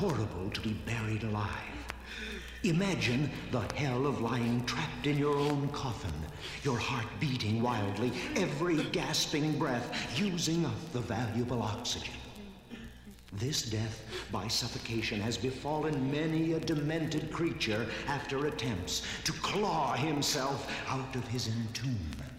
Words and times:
horrible 0.00 0.48
to 0.48 0.62
be 0.62 0.72
buried 0.86 1.24
alive. 1.24 1.76
Imagine 2.64 3.30
the 3.52 3.60
hell 3.74 4.06
of 4.06 4.22
lying 4.22 4.64
trapped 4.64 5.06
in 5.06 5.18
your 5.18 5.36
own 5.36 5.68
coffin, 5.68 6.14
your 6.62 6.78
heart 6.78 7.04
beating 7.20 7.60
wildly, 7.60 8.10
every 8.34 8.82
gasping 8.92 9.58
breath 9.58 10.18
using 10.18 10.64
up 10.64 10.92
the 10.94 11.00
valuable 11.00 11.60
oxygen. 11.60 12.14
This 13.34 13.60
death 13.60 14.02
by 14.32 14.48
suffocation 14.48 15.20
has 15.20 15.36
befallen 15.36 16.10
many 16.10 16.54
a 16.54 16.60
demented 16.60 17.30
creature 17.30 17.86
after 18.08 18.46
attempts 18.46 19.02
to 19.24 19.32
claw 19.32 19.92
himself 19.96 20.66
out 20.88 21.14
of 21.14 21.28
his 21.28 21.48
entombment. 21.48 22.29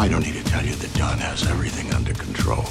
I 0.00 0.08
don't 0.08 0.24
need 0.24 0.32
to 0.32 0.44
tell 0.44 0.64
you 0.64 0.74
that 0.76 0.94
Don 0.94 1.18
has 1.18 1.46
everything 1.46 1.92
under 1.92 2.14
control. 2.14 2.64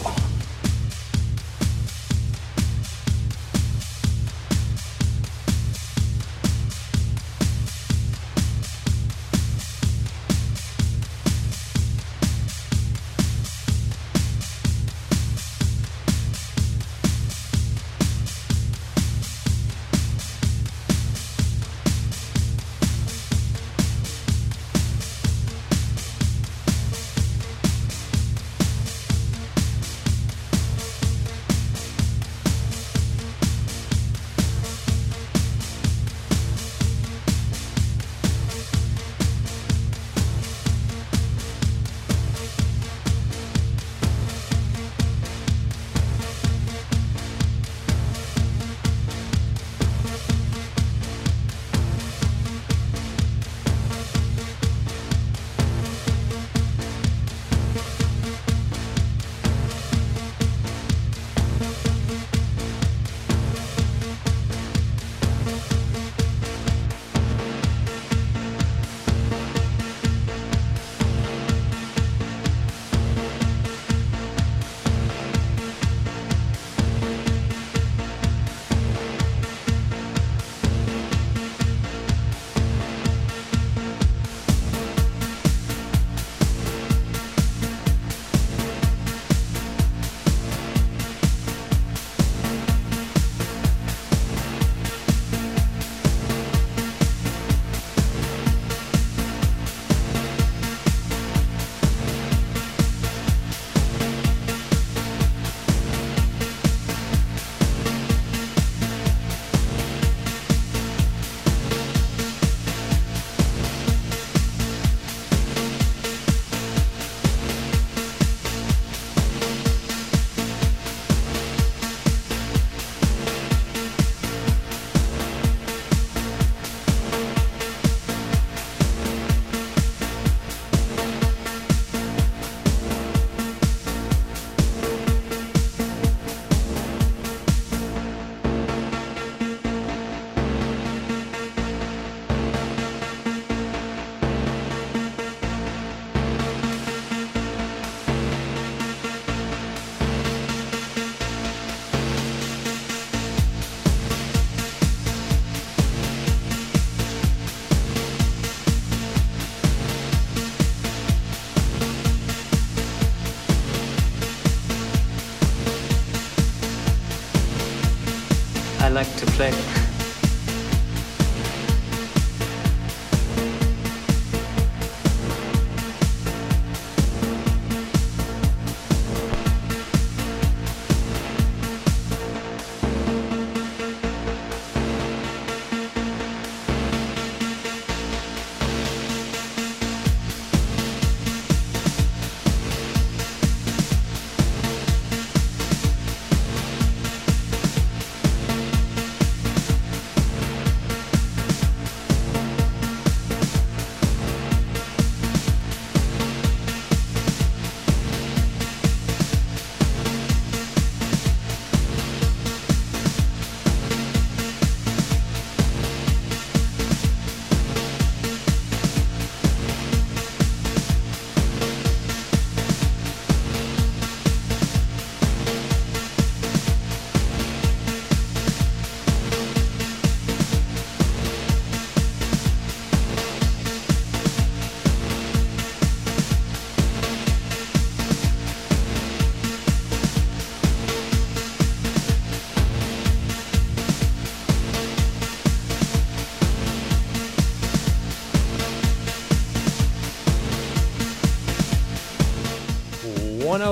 Thank 169.39 169.55
you. 169.55 169.68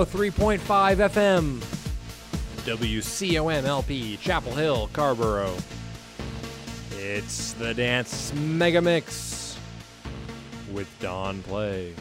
103.5 0.06 0.60
FM, 1.10 1.60
WCOMLP, 2.68 4.20
Chapel 4.20 4.52
Hill, 4.54 4.92
Carrboro. 4.94 5.52
It's 6.92 7.54
the 7.54 7.74
Dance 7.74 8.32
Mega 8.36 8.80
Mix 8.80 9.58
with 10.72 10.88
Don 11.00 11.42
Play. 11.42 11.96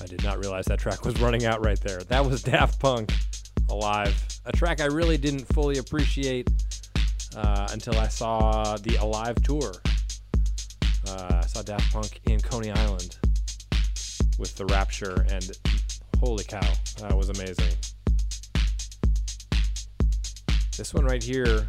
I 0.00 0.06
did 0.06 0.22
not 0.22 0.38
realize 0.38 0.66
that 0.66 0.78
track 0.78 1.04
was 1.04 1.20
running 1.20 1.46
out 1.46 1.64
right 1.64 1.80
there. 1.80 2.04
That 2.04 2.24
was 2.24 2.44
Daft 2.44 2.78
Punk 2.78 3.12
Alive, 3.68 4.14
a 4.44 4.52
track 4.52 4.80
I 4.80 4.86
really 4.86 5.18
didn't 5.18 5.46
fully 5.52 5.78
appreciate 5.78 6.48
uh, 7.36 7.68
until 7.72 7.98
I 7.98 8.08
saw 8.08 8.76
the 8.76 8.96
Alive 8.96 9.36
tour. 9.42 9.72
Uh, 11.08 11.40
I 11.42 11.46
saw 11.46 11.62
Daft 11.62 11.92
Punk 11.92 12.20
in 12.28 12.40
Coney 12.40 12.70
Island 12.70 13.16
with 14.38 14.56
the 14.56 14.66
Rapture, 14.66 15.26
and 15.30 15.50
holy 16.18 16.44
cow, 16.44 16.60
that 17.00 17.16
was 17.16 17.28
amazing. 17.28 17.74
This 20.76 20.94
one 20.94 21.04
right 21.04 21.22
here, 21.22 21.66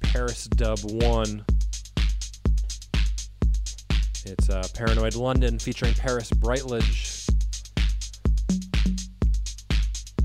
Paris 0.00 0.46
Dub 0.46 0.78
1. 0.80 1.44
It's 4.24 4.50
uh, 4.50 4.66
Paranoid 4.74 5.14
London 5.14 5.58
featuring 5.58 5.94
Paris 5.94 6.30
Brightledge. 6.30 7.28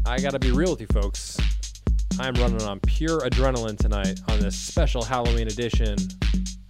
I 0.05 0.19
gotta 0.19 0.39
be 0.39 0.51
real 0.51 0.71
with 0.71 0.81
you 0.81 0.87
folks. 0.87 1.36
I'm 2.19 2.33
running 2.35 2.63
on 2.63 2.79
pure 2.79 3.19
adrenaline 3.19 3.77
tonight 3.77 4.19
on 4.27 4.39
this 4.39 4.57
special 4.57 5.03
Halloween 5.03 5.47
edition 5.47 5.95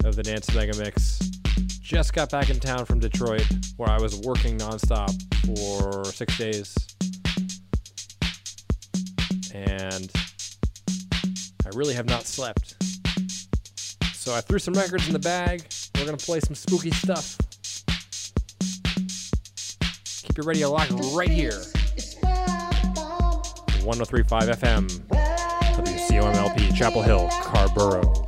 of 0.04 0.16
the 0.16 0.22
Dance 0.22 0.54
Mega 0.54 0.78
Mix. 0.78 1.20
Just 1.82 2.14
got 2.14 2.30
back 2.30 2.50
in 2.50 2.60
town 2.60 2.84
from 2.84 3.00
Detroit, 3.00 3.48
where 3.78 3.90
I 3.90 3.98
was 3.98 4.20
working 4.20 4.58
nonstop 4.58 5.10
for 5.46 6.04
six 6.12 6.38
days. 6.38 6.76
And 9.54 10.12
I 11.66 11.70
really 11.76 11.94
have 11.94 12.08
not 12.08 12.26
slept. 12.26 12.76
So 14.14 14.36
I 14.36 14.42
threw 14.42 14.60
some 14.60 14.74
records 14.74 15.08
in 15.08 15.14
the 15.14 15.20
bag. 15.20 15.66
We're 15.96 16.06
gonna 16.06 16.18
play 16.18 16.42
some 16.42 16.56
spooky 16.56 16.92
stuff. 16.92 17.38
Keep 20.24 20.38
your 20.38 20.46
radio 20.46 20.72
locked 20.72 20.92
right 21.14 21.30
here. 21.30 21.64
1035 23.88 24.50
FM, 24.60 25.37
WCOMLP, 26.18 26.74
Chapel 26.74 27.04
Hill, 27.04 27.30
Carrboro. 27.44 28.27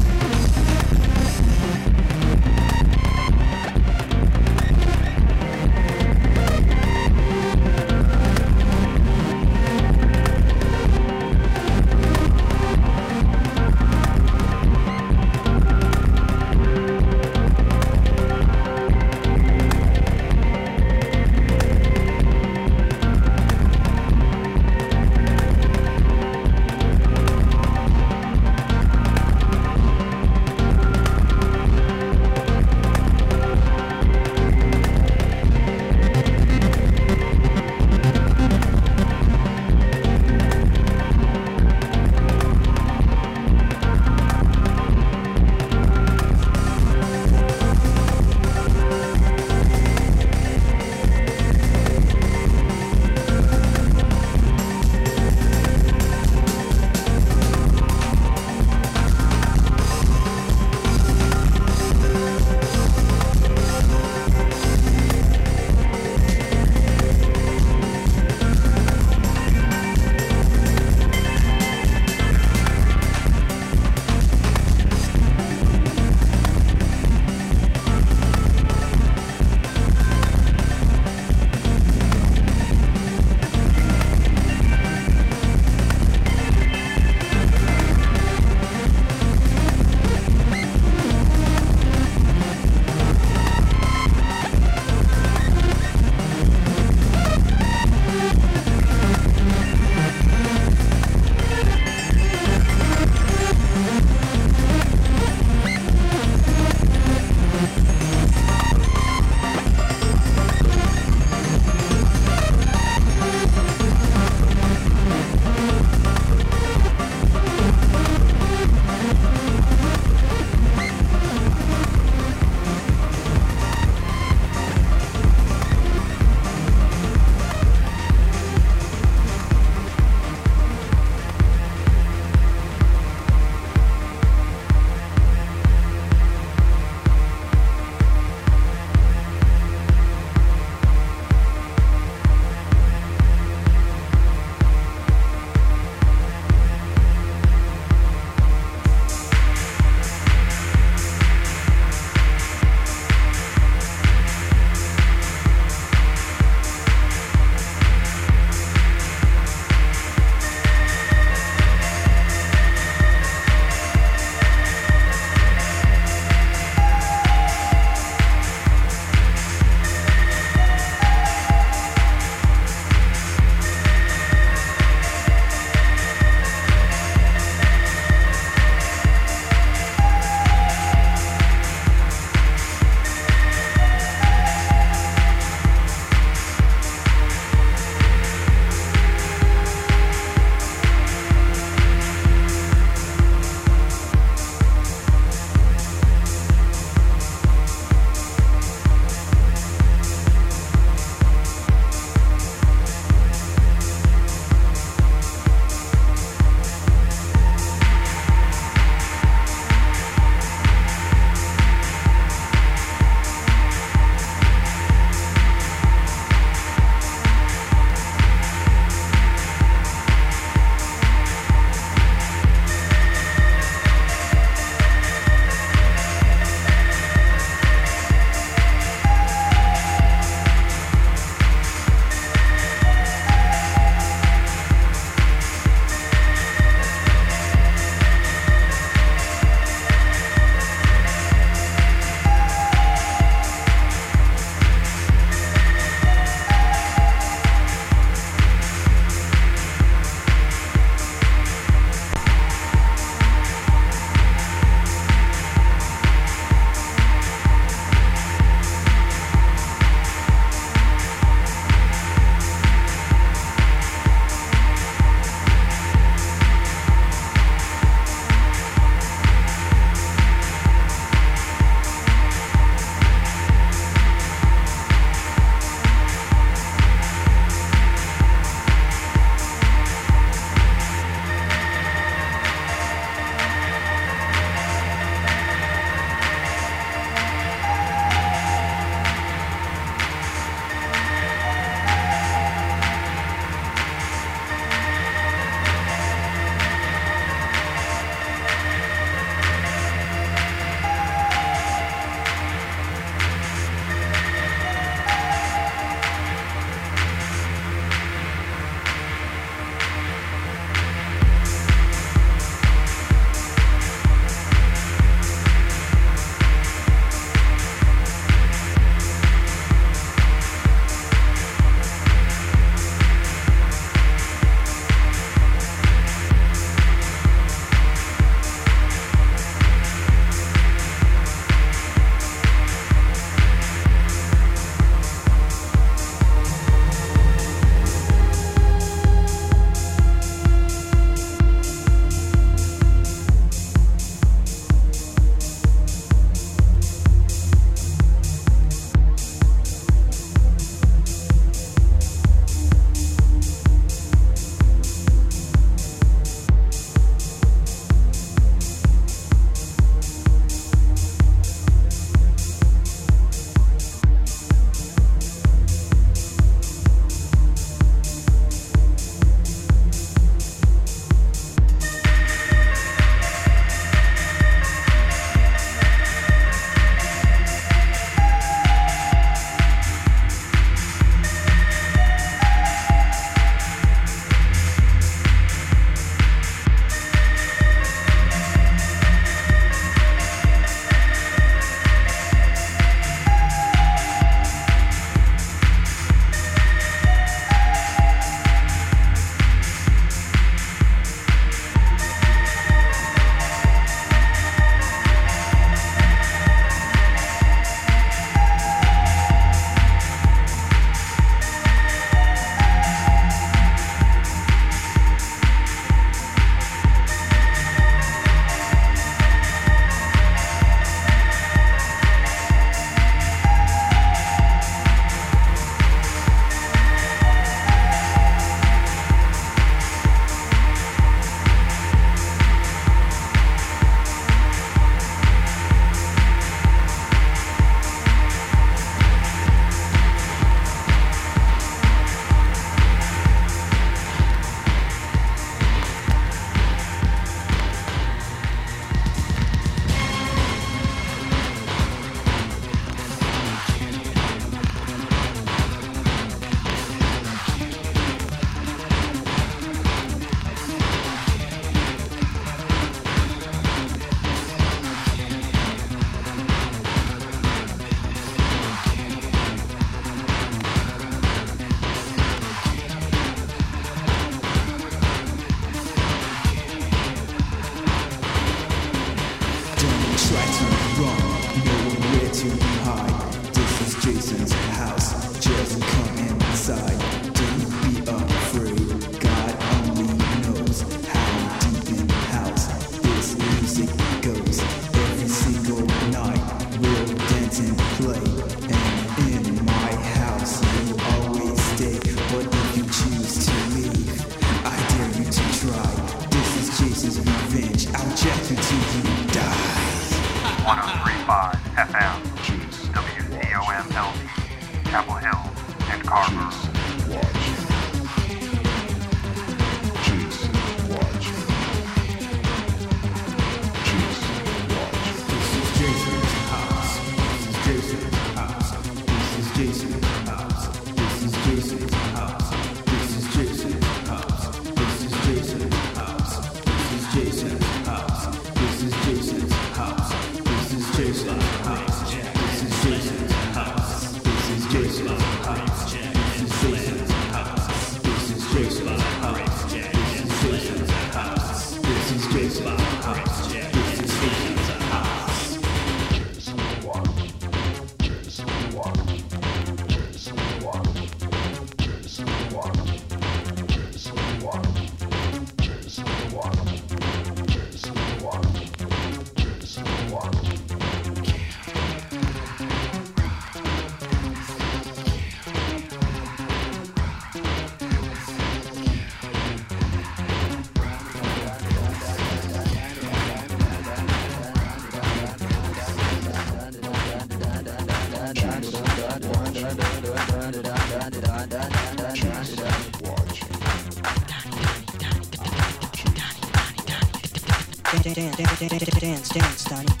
dance, 599.33 599.63
Donnie. 599.65 600.00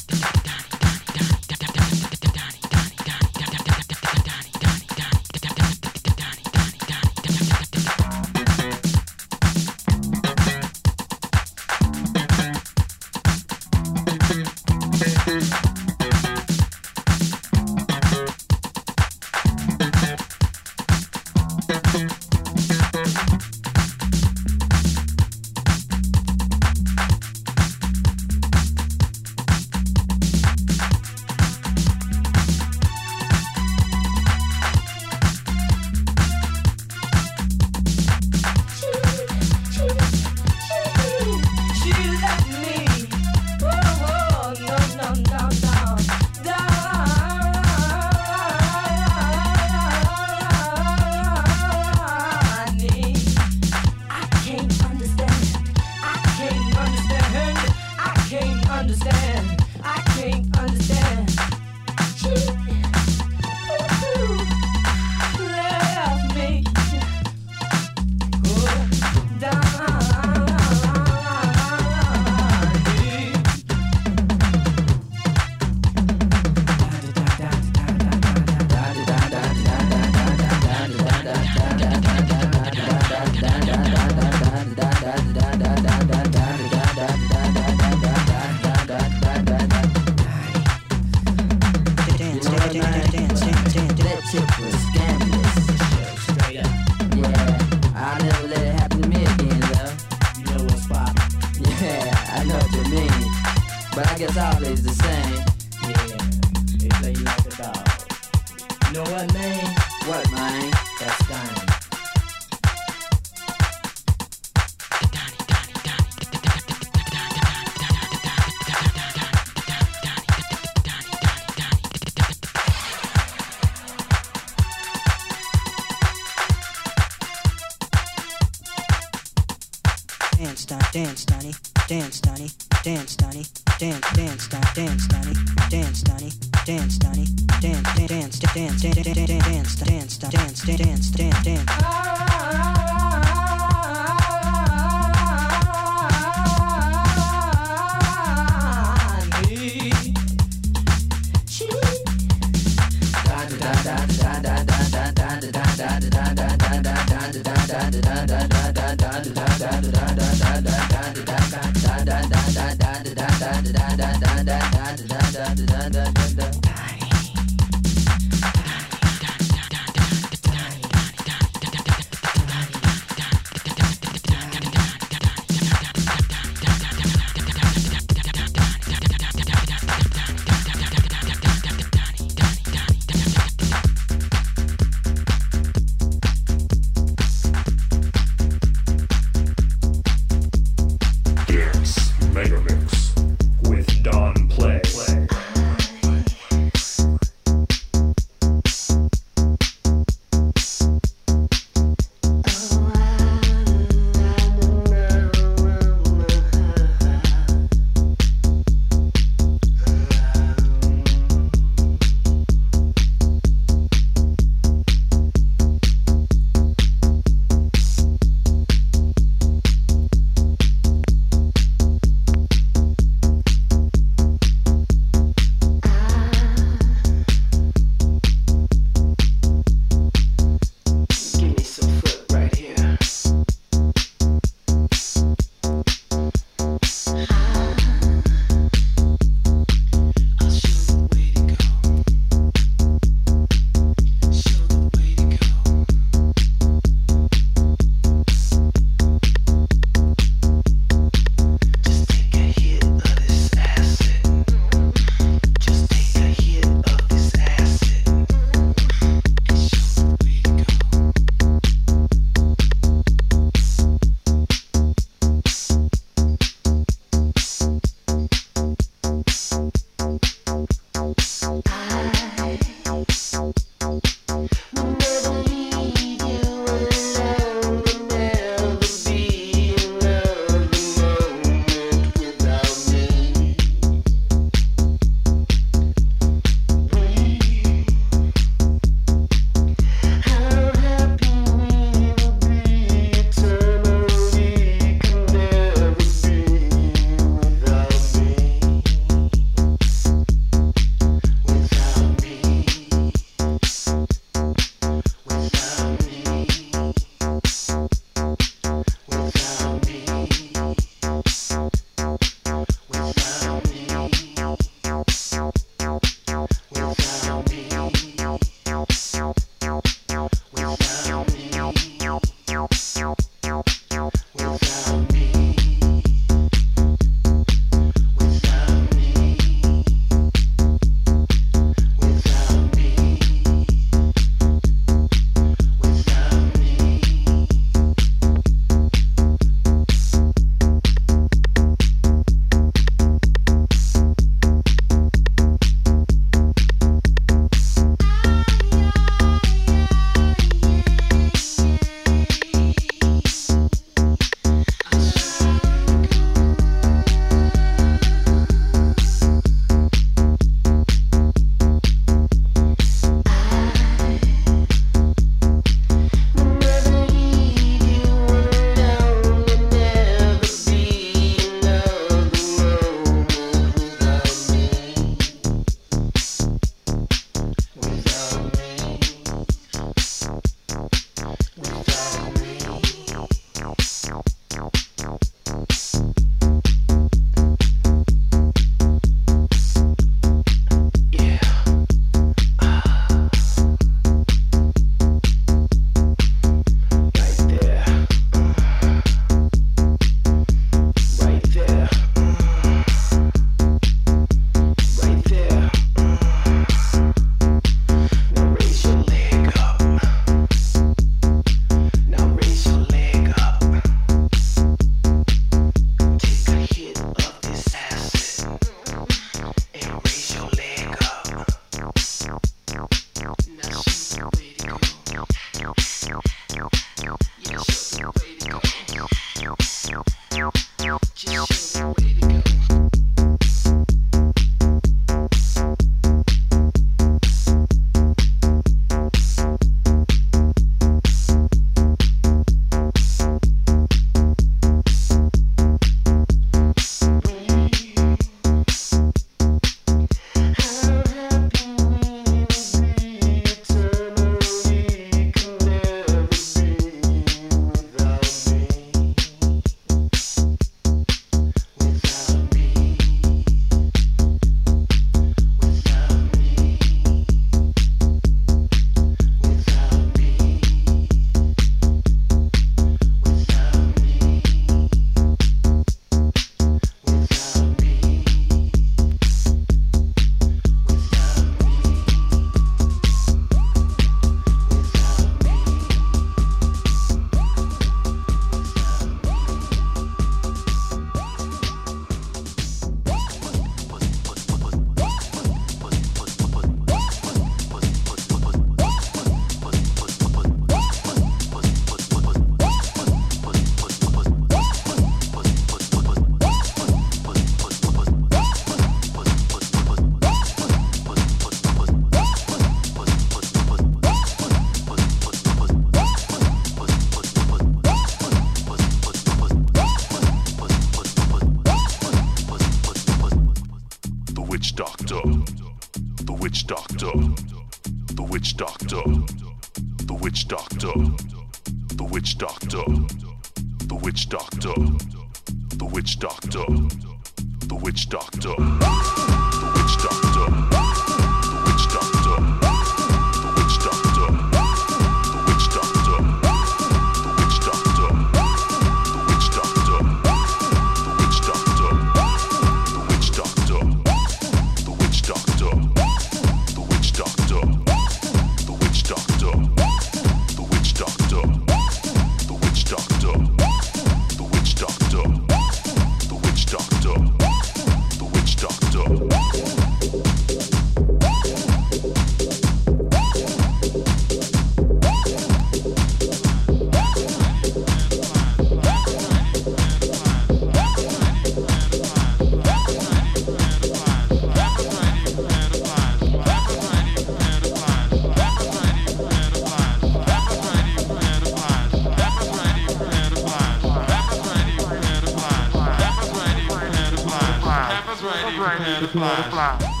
right, 598.23 598.51
he 598.51 598.57
prepared 598.57 599.11
to. 599.11 600.00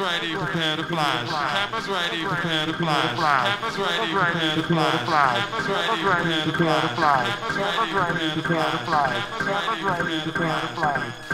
ready, 0.00 0.34
prepare 0.34 0.76
to 0.76 0.84
fly. 0.84 1.26
Cameras 1.28 1.88
ready, 1.88 2.24
prepare 2.24 2.66
to 2.66 2.72
fly. 2.72 3.02
Campus 3.14 3.78
ready, 3.78 4.12
prepare 4.12 4.54
to 4.54 4.62
fly. 4.62 5.44
Campus 5.46 6.02
ready, 6.02 6.50
prepare 6.50 6.80
to 6.80 6.88
fly. 6.88 7.24
Campus 7.52 7.92
ready, 7.92 8.30
prepare 8.40 8.70
to 8.70 8.78
fly. 8.78 9.24
Ready, 9.82 10.20
prepare 10.20 10.60
to. 10.60 11.29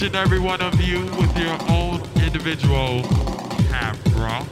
Each 0.00 0.06
and 0.06 0.16
every 0.16 0.38
one 0.38 0.62
of 0.62 0.80
you 0.80 1.00
with 1.18 1.36
your 1.36 1.58
own 1.68 2.00
individual 2.24 3.02
camera 3.68 4.42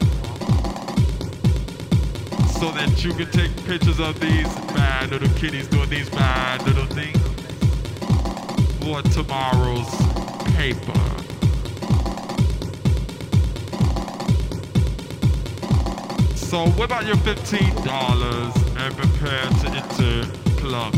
so 2.59 2.71
that 2.73 3.03
you 3.03 3.15
can 3.15 3.31
take 3.31 3.51
pictures 3.65 3.99
of 3.99 4.21
these 4.21 4.47
bad 4.75 5.11
little 5.11 5.29
kitties 5.39 5.67
doing 5.69 5.89
these 5.89 6.11
bad 6.11 6.63
little 6.67 6.85
things 6.87 7.17
for 8.83 9.01
tomorrow's 9.11 9.89
paper. 10.55 10.93
So 16.37 16.67
whip 16.79 16.91
out 16.91 17.07
your 17.07 17.17
$15 17.17 18.77
and 18.77 18.97
prepare 18.97 19.49
to 19.49 19.71
enter 19.71 20.61
Club 20.61 20.98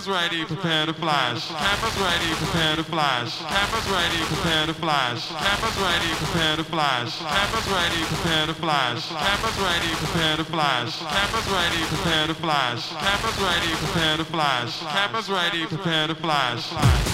Cameras 0.00 0.22
ready, 0.22 0.44
prepare 0.46 0.86
to 0.86 0.94
flash. 0.94 1.48
Cameras 1.48 1.98
ready, 1.98 2.34
prepare 2.34 2.76
to 2.76 2.84
flash. 2.84 3.38
Cameras 3.38 3.86
ready, 3.90 4.24
prepare 4.24 4.66
to 4.66 4.72
flash. 4.72 5.28
Cameras 5.28 5.76
ready, 5.76 6.14
prepare 6.14 6.56
to 6.56 6.64
flash. 6.64 7.18
Cameras 7.18 7.68
ready, 7.68 8.04
prepare 8.06 8.46
to 8.46 8.54
flash. 8.54 9.08
Cameras 9.08 9.58
ready, 9.58 9.94
prepare 10.00 10.36
to 10.38 10.44
flash. 10.44 10.98
Cameras 11.00 11.48
ready, 11.52 11.84
prepare 11.84 12.26
to 12.28 12.34
flash. 12.34 12.88
Cameras 12.88 13.38
ready, 13.42 13.72
prepare 13.76 14.16
to 14.16 14.24
flash. 14.24 14.80
Cameras 14.80 15.28
ready, 15.28 15.66
prepare 15.66 16.06
to 16.08 16.14
flash. 16.14 17.09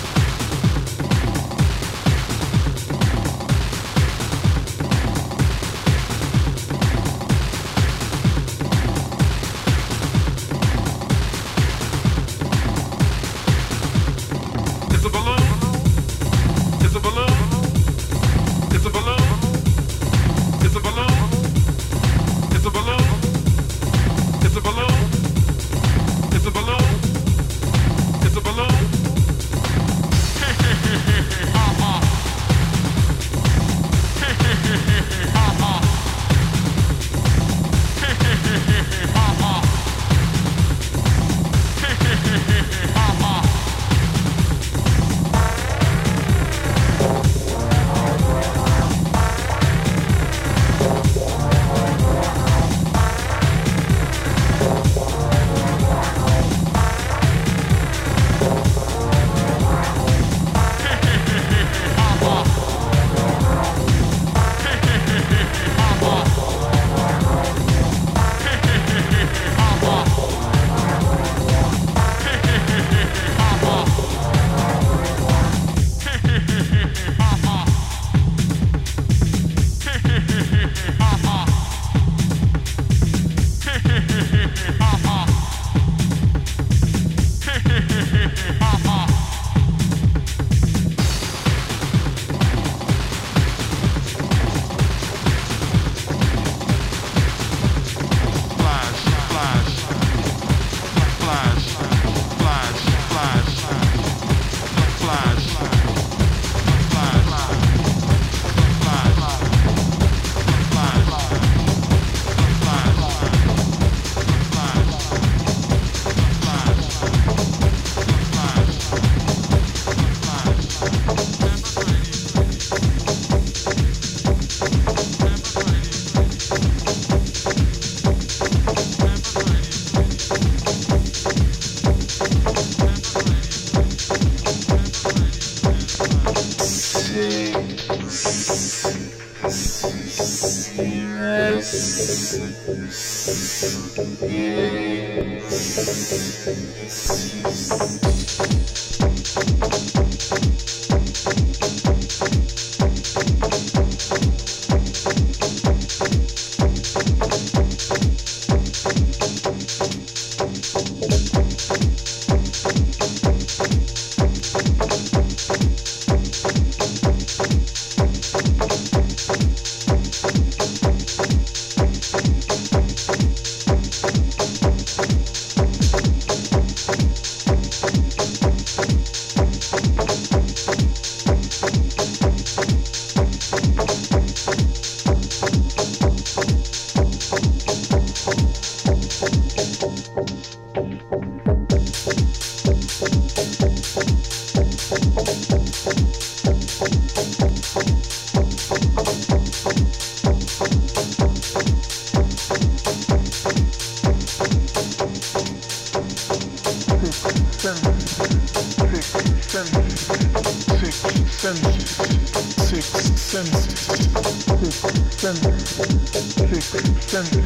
seven, 215.35 216.61
six, 216.61 217.07
seven. 217.07 217.46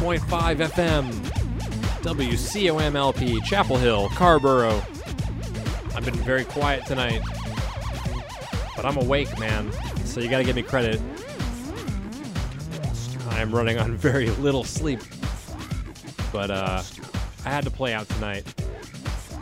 101.5 0.00 0.70
FM, 0.70 1.12
WCOMLP, 2.00 3.44
Chapel 3.44 3.76
Hill, 3.76 4.08
Carrboro. 4.14 4.82
I've 5.94 6.06
been 6.06 6.14
very 6.14 6.44
quiet 6.44 6.86
tonight, 6.86 7.20
but 8.74 8.86
I'm 8.86 8.96
awake, 8.96 9.38
man, 9.38 9.70
so 10.06 10.20
you 10.20 10.30
gotta 10.30 10.44
give 10.44 10.56
me 10.56 10.62
credit. 10.62 11.02
I'm 13.32 13.54
running 13.54 13.78
on 13.78 13.94
very 13.98 14.30
little 14.30 14.64
sleep, 14.64 15.00
but 16.32 16.50
uh, 16.50 16.82
I 17.44 17.50
had 17.50 17.64
to 17.64 17.70
play 17.70 17.92
out 17.92 18.08
tonight 18.08 18.46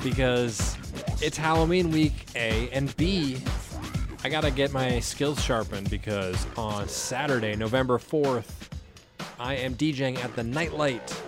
because 0.02 0.76
it's 1.22 1.36
Halloween 1.36 1.93
week, 1.93 2.26
A, 2.35 2.68
and 2.70 2.97
B, 2.97 3.40
I 4.24 4.28
gotta 4.28 4.51
get 4.51 4.72
my 4.72 4.98
skills 4.98 5.40
sharpened 5.40 5.89
because 5.89 6.48
on 6.56 6.89
Saturday, 6.89 7.55
November 7.55 7.98
4th, 7.98 8.57
I 9.49 9.55
am 9.55 9.75
DJing 9.77 10.23
at 10.23 10.37
the 10.37 10.45
Nightlight, 10.45 11.23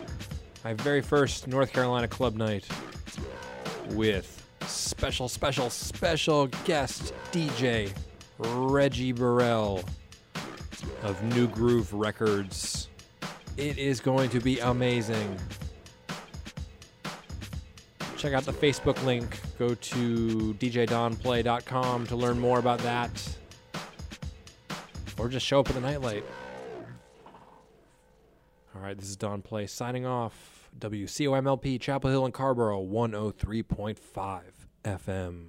my 0.62 0.74
very 0.74 1.00
first 1.00 1.48
North 1.48 1.72
Carolina 1.72 2.06
club 2.06 2.36
night, 2.36 2.68
with 3.92 4.46
special, 4.66 5.26
special, 5.26 5.70
special 5.70 6.48
guest 6.66 7.14
DJ 7.32 7.90
Rheji 8.38 9.16
Burrell 9.16 9.82
of 11.02 11.22
Nu 11.34 11.48
Groove 11.48 11.94
Records. 11.94 12.90
It 13.56 13.78
is 13.78 14.00
going 14.00 14.28
to 14.28 14.40
be 14.40 14.60
amazing. 14.60 15.34
Check 18.18 18.34
out 18.34 18.44
the 18.44 18.52
Facebook 18.52 19.02
link. 19.02 19.40
Go 19.58 19.74
to 19.74 20.54
djdonplay.com 20.60 22.06
to 22.08 22.16
learn 22.16 22.38
more 22.38 22.58
about 22.58 22.80
that. 22.80 23.38
Or 25.16 25.30
just 25.30 25.46
show 25.46 25.60
up 25.60 25.70
at 25.70 25.74
the 25.74 25.80
nightlight. 25.80 26.22
All 28.74 28.80
right, 28.80 28.96
this 28.96 29.08
is 29.08 29.16
Don 29.16 29.42
Play 29.42 29.66
signing 29.66 30.06
off. 30.06 30.68
WCOMLP, 30.78 31.80
Chapel 31.80 32.10
Hill 32.10 32.24
and 32.24 32.32
Carrboro, 32.32 32.80
103.5 32.80 34.42
FM. 34.84 35.46